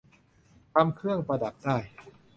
[0.73, 1.77] ทำเครื่องประดับได้